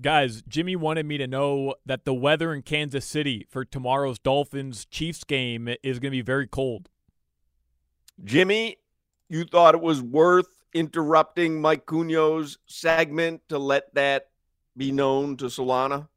[0.00, 4.86] Guys, Jimmy wanted me to know that the weather in Kansas City for tomorrow's Dolphins
[4.86, 6.88] Chiefs game is going to be very cold.
[8.24, 8.76] Jimmy,
[9.28, 14.28] you thought it was worth interrupting Mike Cugno's segment to let that
[14.76, 16.08] be known to Solana?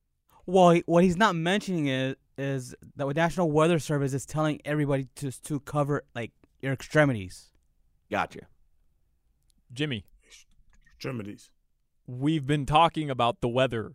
[0.46, 5.32] Well, what he's not mentioning is is the National Weather Service is telling everybody to
[5.44, 7.52] to cover like your extremities.
[8.10, 8.42] Gotcha.
[9.74, 10.06] Jimmy.
[10.94, 11.50] Extremities.
[12.08, 13.94] We've been talking about the weather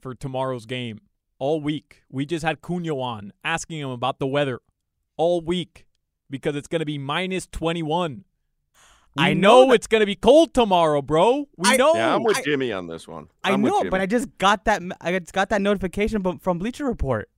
[0.00, 1.00] for tomorrow's game
[1.38, 2.02] all week.
[2.10, 4.60] We just had Cugno on asking him about the weather
[5.16, 5.86] all week
[6.30, 8.24] because it's going to be minus 21.
[9.16, 11.48] We I know, know it's going to be cold tomorrow, bro.
[11.56, 11.94] We I- know.
[11.94, 13.28] Yeah, I'm with I- Jimmy on this one.
[13.44, 16.38] I I'm with know, but I just got that I just got that notification from,
[16.38, 17.28] from Bleacher Report.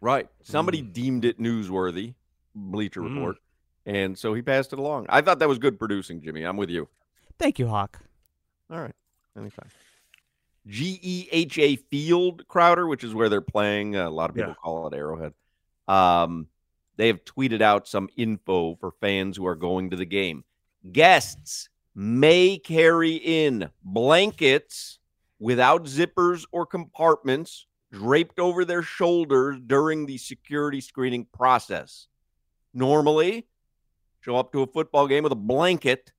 [0.00, 0.28] Right.
[0.42, 0.92] Somebody Mm.
[0.92, 2.14] deemed it newsworthy,
[2.54, 3.14] Bleacher Mm.
[3.16, 3.36] Report.
[3.84, 5.06] And so he passed it along.
[5.08, 6.44] I thought that was good producing, Jimmy.
[6.44, 6.88] I'm with you.
[7.38, 8.00] Thank you, Hawk.
[8.70, 8.94] All right.
[9.38, 9.68] Anytime.
[10.66, 13.96] GEHA Field Crowder, which is where they're playing.
[13.96, 14.54] A lot of people Yeah.
[14.62, 15.32] call it Arrowhead.
[15.86, 16.48] Um,
[16.96, 20.44] they have tweeted out some info for fans who are going to the game.
[20.92, 24.98] Guests may carry in blankets
[25.38, 32.08] without zippers or compartments draped over their shoulders during the security screening process.
[32.74, 33.46] Normally,
[34.20, 36.12] show up to a football game with a blanket,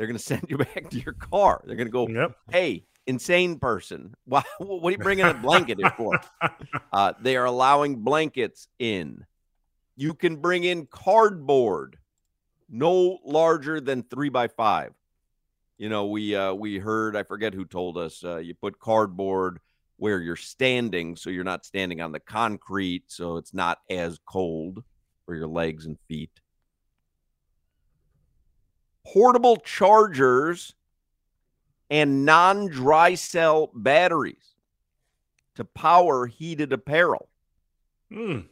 [0.00, 1.62] they're going to send you back to your car.
[1.66, 2.32] They're going to go, Yep.
[2.50, 6.18] hey, insane person, why, what are you bringing a blanket in for?
[6.92, 9.24] Uh, they are allowing blankets in.
[9.96, 11.98] You can bring in cardboard,
[12.68, 14.92] no larger than three by five.
[15.78, 19.60] You know, we uh, we heard, I forget who told us, uh, you put cardboard
[19.98, 24.82] where you're standing, so you're not standing on the concrete, so it's not as cold
[25.26, 26.32] for your legs and feet.
[29.12, 30.74] Portable chargers
[31.90, 34.54] and non dry cell batteries
[35.56, 37.28] to power heated apparel.
[38.12, 38.44] Mm.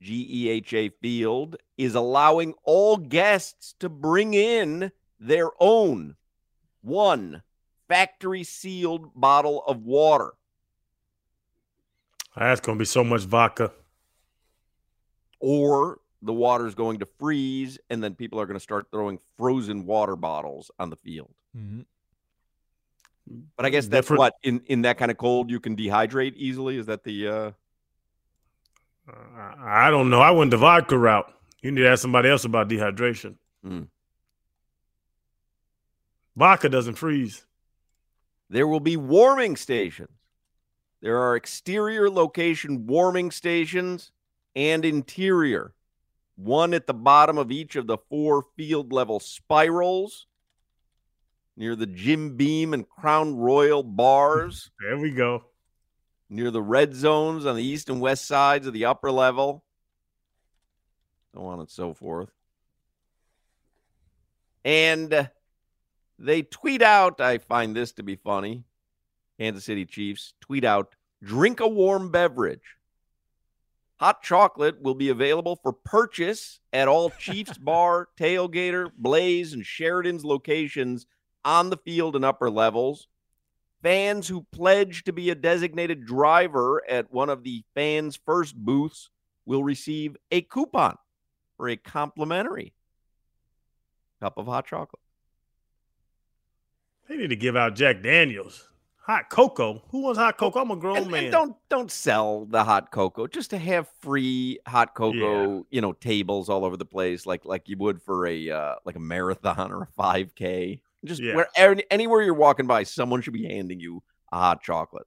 [0.00, 6.14] GEHA Field is allowing all guests to bring in their own
[6.82, 7.42] one
[7.88, 10.34] factory sealed bottle of water.
[12.36, 13.72] That's gonna be so much vodka.
[15.40, 19.84] or the water's going to freeze and then people are going to start throwing frozen
[19.86, 21.32] water bottles on the field.
[21.56, 21.84] Mhm.
[23.56, 26.34] But I guess that's Different- what in in that kind of cold you can dehydrate
[26.36, 26.76] easily.
[26.78, 27.50] Is that the uh
[29.08, 30.20] I I don't know.
[30.20, 31.30] I went the vodka route.
[31.62, 33.36] You need to ask somebody else about dehydration.
[33.64, 33.88] Mm.
[36.36, 37.46] Vodka doesn't freeze.
[38.50, 40.10] There will be warming stations.
[41.00, 44.10] There are exterior location warming stations
[44.56, 45.74] and interior.
[46.36, 50.26] One at the bottom of each of the four field level spirals
[51.56, 54.70] near the Jim Beam and Crown Royal bars.
[54.80, 55.44] There we go.
[56.28, 59.64] near the red zones on the east and west sides of the upper level,
[61.32, 62.30] so on and so forth.
[64.64, 65.28] And
[66.18, 68.64] they tweet out, I find this to be funny.
[69.38, 72.76] Kansas City Chiefs tweet out, drink a warm beverage.
[74.00, 80.24] Hot chocolate will be available for purchase at all Chiefs Bar, Tailgater, Blaze, and Sheridan's
[80.24, 81.06] locations
[81.44, 83.08] on the field and upper levels.
[83.82, 89.10] Fans who pledge to be a designated driver at one of the fans' first booths
[89.46, 90.96] will receive a coupon
[91.56, 92.72] for a complimentary
[94.20, 95.02] cup of hot chocolate.
[97.08, 98.70] They need to give out Jack Daniels.
[99.06, 99.82] Hot cocoa.
[99.90, 100.60] Who wants hot cocoa?
[100.60, 101.30] I'm a grown And- and man.
[101.30, 106.48] don't don't sell the hot cocoa just to have free hot cocoa, you know, tables
[106.48, 109.82] all over the place, like like you would for a uh, like a marathon or
[109.82, 110.80] a five k.
[111.04, 111.34] Just Yeah.
[111.36, 111.48] where
[111.90, 115.06] anywhere you're walking by, someone should be handing you a hot chocolate.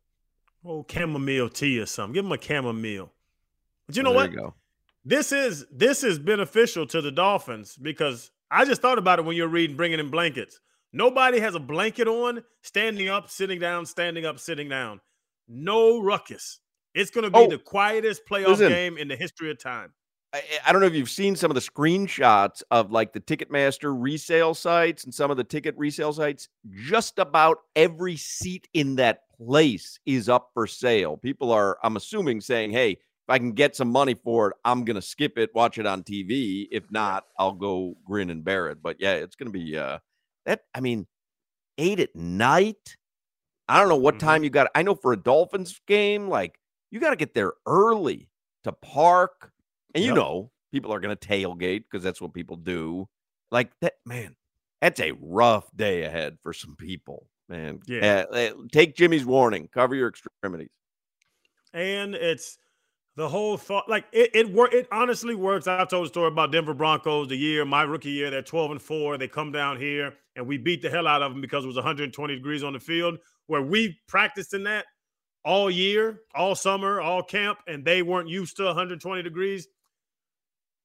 [0.64, 2.14] Oh, chamomile tea or something.
[2.14, 3.12] Give them a chamomile.
[3.88, 4.32] But you know what?
[4.32, 4.54] you.
[5.06, 9.36] This is this is beneficial to the Dolphins because I just thought about it when
[9.36, 10.60] you're reading bringing in blankets.
[10.94, 15.02] Nobody has a blanket on, standing up, sitting down, standing up, sitting down.
[15.48, 16.60] No ruckus.
[16.94, 18.70] It's going to be Oh, the quietest playoff listen.
[18.70, 19.94] game in the history of time.
[20.34, 23.96] I, I don't know if you've seen some of the screenshots of like the Ticketmaster
[23.98, 26.50] resale sites and some of the ticket resale sites.
[26.70, 31.18] Just about every seat in that place is up for sale.
[31.18, 34.84] People are, I'm assuming, saying, hey, if I can get some money for it, I'm
[34.84, 36.68] going to skip it, watch it on TV.
[36.72, 38.82] If not, I'll go grin and bear it.
[38.82, 40.00] But yeah, it's going to be uh,
[40.48, 40.62] that.
[40.74, 41.06] I mean,
[41.78, 42.98] eight at night.
[43.70, 44.72] I don't know what time you got.
[44.74, 48.30] I know for a Dolphins game, like you got to get there early
[48.64, 49.52] to park.
[49.94, 50.16] And you Yep.
[50.16, 53.08] know, people are going to tailgate because that's what people do.
[53.52, 54.36] Like that, man,
[54.82, 57.82] that's a rough day ahead for some people, man.
[57.88, 58.26] Yeah.
[58.32, 60.70] Uh, take Jimmy's warning, cover your extremities.
[61.74, 62.58] and it's
[63.18, 66.52] the whole thought like it it work it honestly works i've told a story about
[66.52, 70.14] denver broncos the year my rookie year they're 12 and 4 they come down here
[70.36, 72.80] and we beat the hell out of them because it was 120 degrees on the
[72.80, 74.86] field where we practiced in that
[75.44, 79.68] all year all summer all camp and they weren't used to 120 degrees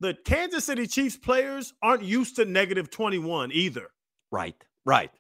[0.01, 3.89] the kansas city chiefs players aren't used to negative 21 either
[4.31, 5.11] Right, right.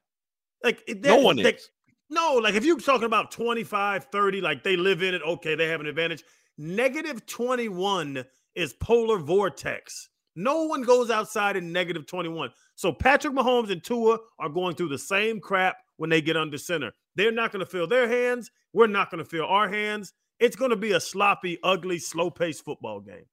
[0.64, 1.68] like No one they- is.
[2.08, 5.68] no, like if you're talking about 25, 30, like they live in it, okay, they
[5.68, 6.22] have an advantage.
[6.58, 10.08] Negative 21 is polar vortex.
[10.36, 12.50] No one goes outside in negative 21.
[12.74, 16.58] So Patrick Mahomes and Tua are going through the same crap when they get under
[16.58, 16.92] center.
[17.14, 18.50] They're not going to feel their hands.
[18.72, 20.12] We're not going to feel our hands.
[20.40, 23.26] It's going to be a sloppy, ugly, slow-paced football game.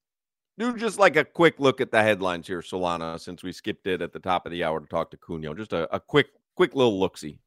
[0.58, 4.02] Do just like a quick look at the headlines here, Solana, since we skipped it
[4.02, 5.56] at the top of the hour to talk to Cugno.
[5.56, 7.40] Just a, a quick, quick little look see.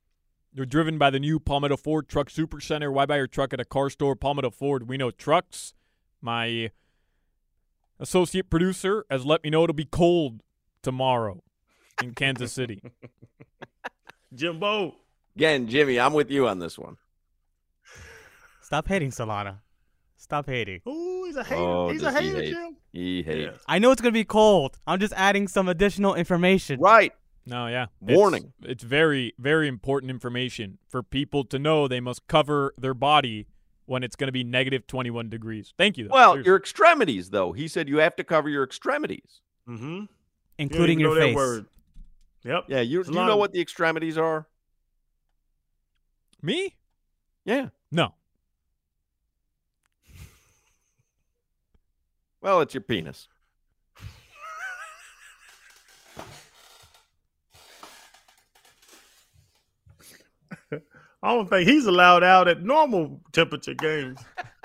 [0.54, 2.92] You're driven by the new Palmetto Ford Truck Supercenter.
[2.92, 4.14] Why buy your truck at a car store?
[4.14, 4.86] Palmetto Ford.
[4.86, 5.72] We know trucks.
[6.20, 6.70] My
[7.98, 10.42] associate producer has let me know it'll be cold
[10.82, 11.42] tomorrow
[12.02, 12.82] in Kansas City.
[14.34, 14.94] Jimbo.
[15.36, 16.98] Again, Jimmy, I'm with you on this one.
[18.60, 19.60] Stop hating, Solana.
[20.18, 20.82] Stop hating.
[20.86, 21.60] Ooh, he's a hater.
[21.60, 22.52] Oh, he's a does he hater, hate?
[22.52, 22.76] Jim.
[22.92, 23.64] He hates.
[23.66, 24.78] I know it's gonna be cold.
[24.86, 26.78] I'm just adding some additional information.
[26.78, 27.12] Right.
[27.44, 27.86] No, yeah.
[28.00, 28.52] Warning.
[28.62, 33.48] It's, very, very important information for people to know they must cover their body
[33.86, 35.74] when it's going to be negative 21 degrees.
[35.76, 36.06] Thank you.
[36.08, 36.14] though.
[36.14, 36.48] Well, Seriously.
[36.48, 37.52] your extremities, though.
[37.52, 39.40] He said you have to cover your extremities.
[39.68, 40.04] Mm-hmm.
[40.58, 41.64] Including your face.
[42.44, 42.64] Yep.
[42.68, 44.46] Yeah, you, It's do you know of- what the extremities are?
[46.40, 46.76] Me?
[47.44, 47.68] Yeah.
[47.90, 48.14] No.
[52.40, 53.28] Well, it's your penis.
[61.22, 64.18] I don't think he's allowed out at normal temperature games.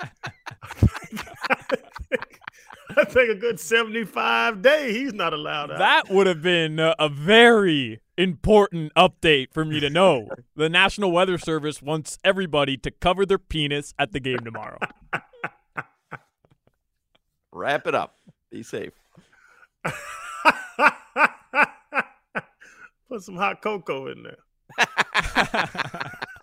[2.96, 5.78] I think a good 75 day, he's not allowed out.
[5.78, 10.28] That would have been a, a very important update for me to know.
[10.56, 14.78] the National Weather Service wants everybody to cover their penis at the game tomorrow.
[17.52, 18.16] Wrap it up.
[18.50, 18.92] Be safe.
[23.08, 24.38] Put some hot cocoa in there.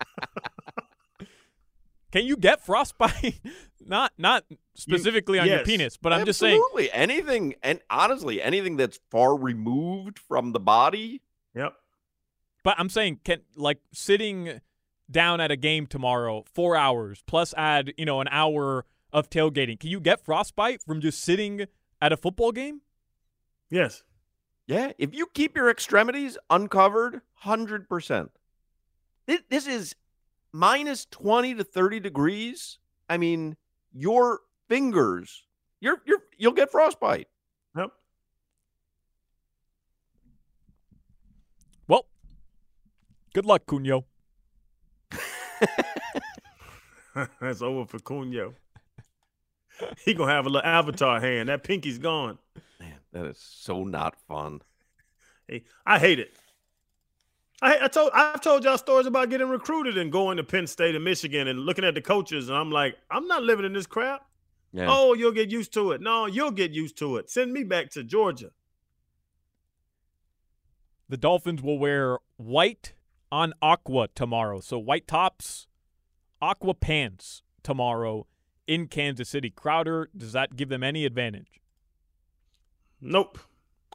[2.16, 3.42] Can you get frostbite?
[3.86, 6.90] not not specifically on your penis, but I'm just saying Absolutely.
[6.90, 11.20] anything, and honestly, anything that's far removed from the body.
[11.54, 11.74] Yep.
[12.64, 14.62] But I'm saying, can like sitting
[15.10, 19.78] down at a game tomorrow, four hours plus add you know an hour of tailgating.
[19.78, 21.66] Can you get frostbite from just sitting
[22.00, 22.80] at a football game?
[23.68, 24.04] Yes.
[24.66, 28.30] Yeah, if you keep your extremities uncovered, hundred percent.
[29.26, 29.94] This is
[30.56, 32.78] minus twenty to thirty degrees.
[33.08, 33.56] I mean,
[33.92, 35.44] your fingers,
[35.80, 37.28] you're you're you'll get frostbite.
[37.76, 37.90] Yep.
[41.86, 42.06] Well,
[43.34, 44.04] good luck, Cugno.
[47.40, 48.54] That's over for Cugno.
[50.04, 51.50] He gonna have a little avatar hand.
[51.50, 52.38] That pinky's gone.
[52.80, 54.62] Man, that is so not fun.
[55.46, 56.34] Hey, I hate it.
[57.62, 60.94] I, I told I've told y'all stories about getting recruited and going to Penn State
[60.94, 63.86] and Michigan and looking at the coaches, and I'm like, I'm not living in this
[63.86, 64.26] crap.
[64.72, 64.86] Yeah.
[64.90, 66.00] Oh, you'll get used to it.
[66.00, 67.30] No, you'll get used to it.
[67.30, 68.50] Send me back to Georgia.
[71.08, 72.92] The Dolphins will wear white
[73.32, 74.60] on aqua tomorrow.
[74.60, 75.66] So white tops,
[76.42, 78.26] aqua pants tomorrow
[78.66, 79.50] in Kansas City.
[79.50, 81.60] Crowder, does that give them any advantage?
[83.00, 83.38] Nope.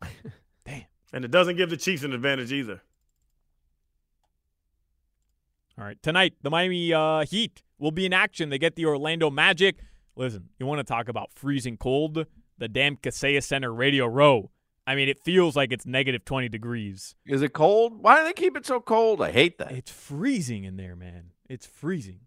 [0.65, 0.85] Damn.
[1.13, 2.81] And it doesn't give the Chiefs an advantage either.
[5.81, 5.97] All right.
[6.03, 8.49] Tonight, the Miami uh, Heat will be in action.
[8.49, 9.77] They get the Orlando Magic.
[10.15, 12.27] Listen, you want to talk about freezing cold?
[12.59, 14.51] The damn Kaseya Center Radio Row.
[14.85, 17.15] I mean, it feels like it's negative 20 degrees.
[17.25, 18.03] Is it cold?
[18.03, 19.23] Why do they keep it so cold?
[19.23, 19.71] I hate that.
[19.71, 21.31] It's freezing in there, man.
[21.49, 22.19] It's freezing.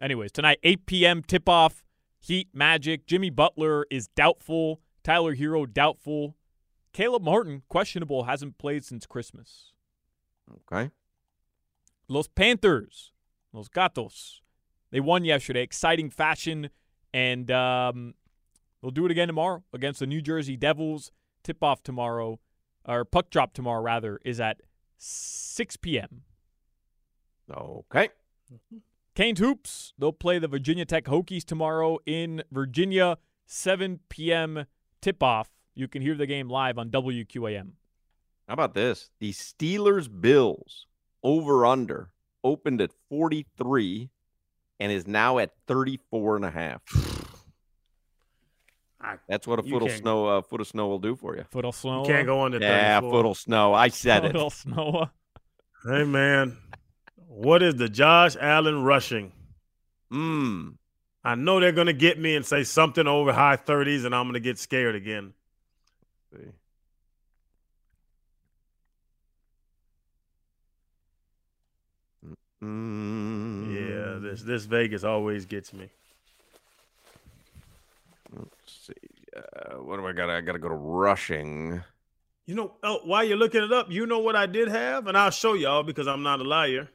[0.00, 1.24] Anyways, tonight, 8 p.m.
[1.24, 1.82] tip off.
[2.20, 3.08] Heat Magic.
[3.08, 4.80] Jimmy Butler is doubtful.
[5.02, 6.36] Tyler Herro doubtful.
[6.92, 8.22] Caleb Martin questionable.
[8.22, 9.72] Hasn't played since Christmas.
[10.70, 10.92] Okay.
[12.08, 13.12] Los Panthers,
[13.52, 14.40] Los Gatos,
[14.90, 15.62] they won yesterday.
[15.62, 16.70] Exciting fashion,
[17.12, 18.14] and um,
[18.80, 21.12] they'll do it again tomorrow against the New Jersey Devils.
[21.42, 22.40] Tip off tomorrow,
[22.84, 24.62] or puck drop tomorrow rather, is at
[24.96, 26.22] 6 p.m.
[27.50, 28.08] Okay.
[29.14, 34.66] Canes Hoops, they'll play the Virginia Tech Hokies tomorrow in Virginia, 7 p.m.
[35.00, 35.50] tip off.
[35.74, 37.70] You can hear the game live on WQAM.
[38.46, 39.10] How about this?
[39.20, 40.87] The Steelers Bills
[41.22, 42.10] over under
[42.44, 44.08] opened at 43
[44.80, 46.82] and is now at 34 and a half.
[49.28, 51.36] That's what a you foot of can't- snow uh, foot of snow will do for
[51.36, 51.44] you.
[51.50, 52.04] Foot of snow.
[52.04, 53.10] Can't go under Yeah, 34.
[53.22, 53.72] foot of snow.
[53.74, 54.32] I said it.
[54.32, 55.08] Foot of snow.
[55.84, 56.56] Hey man,
[57.28, 59.32] what is the Josh Allen rushing?
[60.10, 60.70] Hmm.
[61.24, 64.40] I know they're gonna get me and say something over high thirties, and I'm gonna
[64.40, 65.32] get scared again.
[72.62, 75.88] Mm, Yeah, this this Vegas always gets me.
[78.32, 78.92] Let's see.
[79.36, 80.30] Uh, what do I got?
[80.30, 81.82] I got to go to rushing.
[82.46, 85.16] You know, oh, while you're looking it up, you know what I did have, and
[85.16, 86.88] I'll show y'all because I'm not a liar.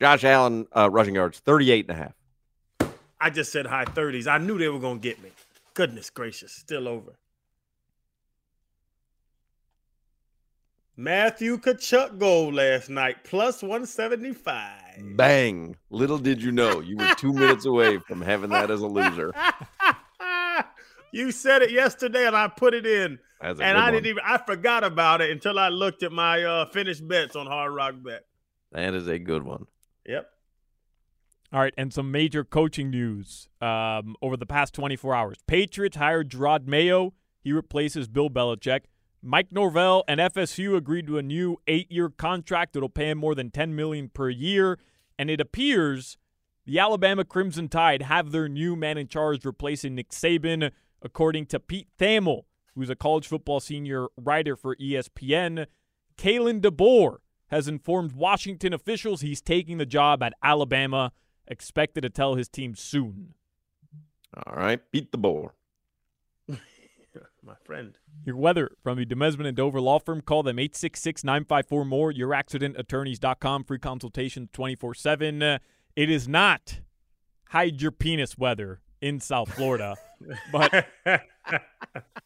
[0.00, 2.92] Josh Allen uh, rushing yards 38 and a half.
[3.20, 4.26] I just said high thirties.
[4.26, 5.30] I knew they were gonna get me.
[5.74, 7.12] Goodness gracious, still over.
[11.00, 15.16] Matthew Tkachuk goal last night, plus 175.
[15.16, 15.76] Bang.
[15.90, 19.32] Little did you know you were two minutes away from having that as a loser.
[21.12, 23.20] you said it yesterday, and I put it in.
[23.40, 23.92] That's a and good I one.
[23.92, 27.46] didn't even I forgot about it until I looked at my uh finished bets on
[27.46, 28.24] Hard Rock Bet.
[28.72, 29.66] That is a good one.
[30.04, 30.28] Yep.
[31.52, 35.36] All right, and some major coaching news um, over the past 24 hours.
[35.46, 37.14] Patriots hired Jerod Mayo.
[37.40, 38.80] He replaces Bill Belichick.
[39.22, 43.50] Mike Norvell and FSU agreed to a new eight-year contract that'll pay him more than
[43.50, 44.78] 10 million per year.
[45.18, 46.16] And it appears
[46.64, 50.70] the Alabama Crimson Tide have their new man in charge replacing Nick Saban,
[51.02, 52.42] according to Pete Thamel,
[52.74, 55.66] who's a college football senior writer for ESPN.
[56.16, 61.12] Kalen DeBoer has informed Washington officials he's taking the job at Alabama,
[61.46, 63.34] expected to tell his team soon.
[64.46, 64.80] All right.
[64.92, 65.54] Beat the boar.
[67.48, 67.96] My friend.
[68.26, 70.20] Your weather from the Demesman and Dover Law Firm.
[70.20, 72.12] Call them 866 954 more.
[72.12, 73.64] YourAccidentAttorneys.com.
[73.64, 75.42] Free consultation 24 7.
[75.42, 75.60] It
[75.96, 76.80] is not
[77.48, 79.96] hide your penis weather in South Florida,
[80.52, 80.88] but,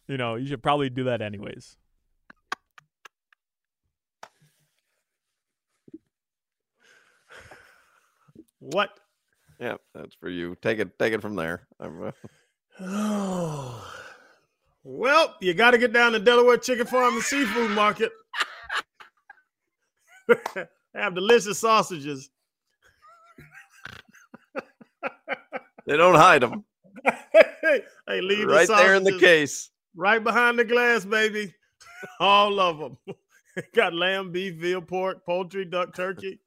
[0.09, 1.77] you know, you should probably do that anyways.
[8.59, 8.91] What?
[9.61, 10.57] Yeah, that's for you.
[10.61, 10.99] Take it.
[10.99, 11.69] Take it from there.
[11.79, 12.11] I'm, uh,
[12.81, 13.89] Oh.
[14.85, 18.11] Well, you got to get down to Delaware Chicken Farm and Seafood Market.
[20.95, 22.31] Have delicious sausages.
[25.87, 26.65] they don't hide them.
[27.05, 29.71] hey, leave the right there in the case.
[29.95, 31.55] Right behind the glass, baby.
[32.19, 32.97] All of them.
[33.75, 36.41] Got lamb, beef, veal, pork, poultry, duck, turkey.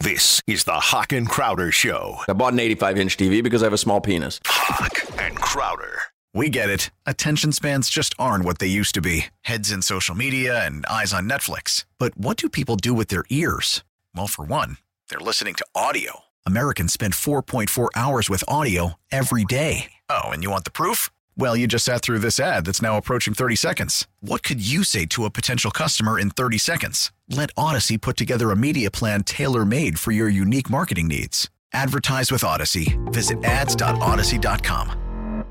[0.00, 2.18] This is the Hawk and Crowder Show.
[2.28, 4.40] I bought an 85 inch TV because I have a small penis.
[4.46, 5.98] Hawk and Crowder.
[6.34, 6.90] We get it.
[7.04, 11.12] Attention spans just aren't what they used to be heads in social media and eyes
[11.12, 11.84] on Netflix.
[11.98, 13.82] But what do people do with their ears?
[14.14, 14.76] Well, for one,
[15.08, 16.20] they're listening to audio.
[16.46, 19.92] Americans spend 4.4 hours with audio every day.
[20.08, 21.10] Oh, and you want the proof?
[21.38, 24.08] Well, you just sat through this ad that's now approaching 30 seconds.
[24.20, 27.12] What could you say to a potential customer in 30 seconds?
[27.30, 31.48] Let Audacy put together a media plan tailor made for your unique marketing needs.
[31.72, 32.98] Advertise with Audacy.
[33.12, 35.44] Visit ads.audacy.com.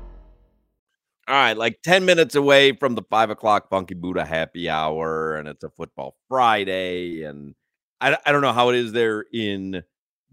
[1.26, 5.48] All right, like 10 minutes away from the five o'clock Funky Buddha happy hour, and
[5.48, 7.22] it's a football Friday.
[7.22, 7.54] And
[8.00, 9.82] I, I don't know how it is there in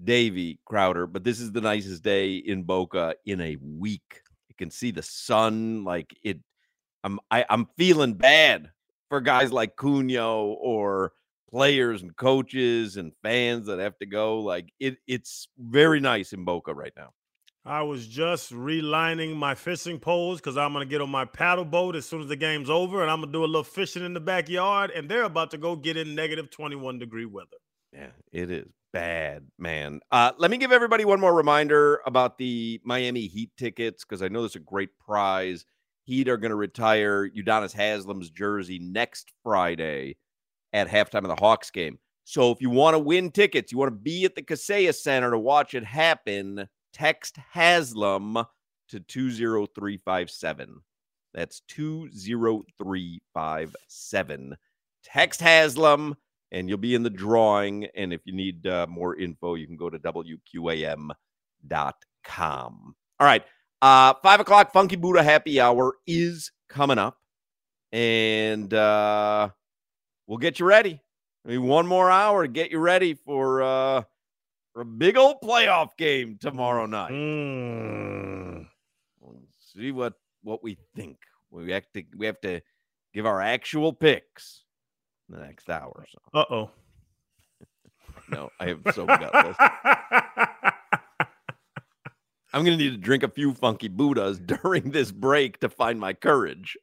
[0.03, 4.21] Davie Crowder, but this is the nicest day in Boca in a week.
[4.57, 6.39] You can see the sun, like it.
[7.03, 8.71] I'm I, I'm feeling bad
[9.09, 11.11] for guys like Cugno or
[11.49, 14.39] players and coaches and fans that have to go.
[14.39, 17.11] Like it, it's very nice in Boca right now.
[17.65, 21.95] I was just relining my fishing poles because I'm gonna get on my paddle boat
[21.95, 24.19] as soon as the game's over, and I'm gonna do a little fishing in the
[24.19, 24.91] backyard.
[24.91, 27.57] And they're about to go get in negative 21 degree weather.
[27.91, 29.99] Yeah, it is bad, man.
[30.09, 34.29] Uh, let me give everybody one more reminder about the Miami Heat tickets because I
[34.29, 35.65] know there's a great prize.
[36.05, 40.15] Heat are going to retire Udonis Haslem's jersey next Friday
[40.71, 41.99] at halftime of the Hawks game.
[42.23, 45.31] So if you want to win tickets, you want to be at the Kaseya Center
[45.31, 48.45] to watch it happen, text Haslem
[48.87, 50.79] to 20357.
[51.33, 54.55] That's 20357.
[55.03, 56.15] Text Haslem
[56.51, 57.87] and you'll be in the drawing.
[57.95, 61.15] And if you need uh, more info, you can go to WQAM.com.
[63.19, 63.43] All right.
[63.81, 67.17] Uh, five o'clock Funky Buddha happy hour is coming up.
[67.91, 69.49] And uh,
[70.27, 71.01] we'll get you ready.
[71.45, 74.03] I mean, one more hour to get you ready for, uh,
[74.73, 77.11] for a big old playoff game tomorrow night.
[77.11, 78.67] Mm.
[79.21, 79.43] We'll
[79.73, 81.17] see what what we think.
[81.49, 82.61] We have to we have to
[83.13, 84.64] give our actual picks
[85.29, 86.05] the next hour.
[86.11, 86.39] So.
[86.39, 86.69] Uh oh.
[88.29, 89.55] no, I have so gutless.
[92.55, 95.99] I'm going to need to drink a few funky Buddhas during this break to find
[95.99, 96.77] my courage.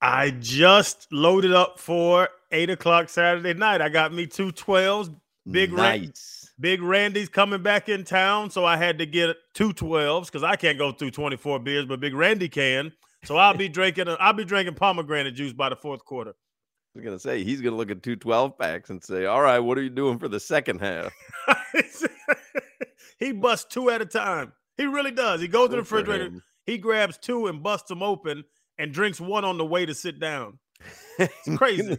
[0.00, 3.80] I just loaded up for eight o'clock Saturday night.
[3.80, 5.14] I got me two 12s.
[5.48, 6.50] Big nice.
[6.58, 10.56] Big Randy's coming back in town, so I had to get two 12s because I
[10.56, 12.92] can't go through 24 beers, but Big Randy can.
[13.24, 14.06] So I'll be drinking.
[14.18, 16.34] I'll be drinking pomegranate juice by the fourth quarter.
[16.94, 19.58] I was gonna say he's gonna look at two 12 packs and say, "All right,
[19.58, 21.12] what are you doing for the second half?"
[23.18, 24.52] he busts two at a time.
[24.76, 25.40] He really does.
[25.40, 26.30] He goes to the refrigerator.
[26.66, 28.44] He grabs two and busts them open
[28.78, 30.58] and drinks one on the way to sit down.
[31.18, 31.98] It's crazy.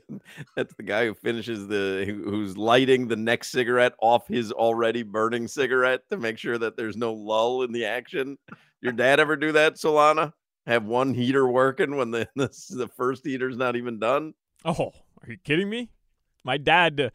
[0.55, 5.47] That's the guy who finishes the who's lighting the next cigarette off his already burning
[5.47, 8.37] cigarette to make sure that there's no lull in the action.
[8.81, 10.33] Your dad ever do that, Solana?
[10.65, 14.33] Have one heater working when the the, the first heater's not even done?
[14.65, 14.91] Oh,
[15.21, 15.91] are you kidding me?
[16.43, 17.09] My dad, uh,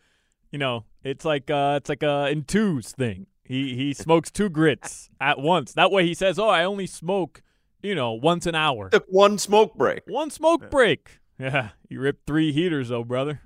[0.51, 3.27] you know, it's like uh it's like a in twos thing.
[3.45, 5.73] He he smokes two grits at once.
[5.73, 7.43] That way he says, "Oh, I only smoke,
[7.83, 10.03] you know, once an hour." Took one smoke break.
[10.07, 11.21] One smoke break.
[11.39, 13.43] Yeah, you ripped three heaters though, brother.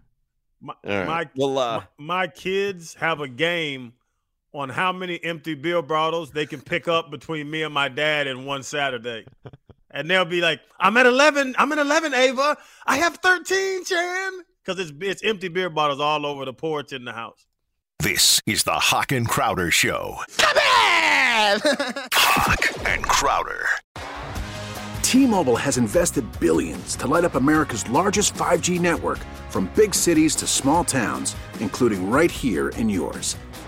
[0.60, 1.06] My, All right.
[1.06, 3.92] my, Well, uh, my, my kids have a game
[4.54, 8.26] on how many empty beer bottles they can pick up between me and my dad
[8.26, 9.26] in one Saturday.
[9.92, 11.54] And they'll be like, I'm at 11.
[11.58, 12.56] I'm at 11, Ava.
[12.86, 14.32] I have 13, Chan.
[14.64, 17.46] Because it's, it's empty beer bottles all over the porch in the house.
[17.98, 20.16] This is the Hawk and Crowder Show.
[20.38, 21.60] Come in,
[22.12, 23.66] Hawk and Crowder.
[25.02, 29.18] T-Mobile has invested billions to light up America's largest 5G network
[29.50, 33.36] from big cities to small towns, including right here in yours.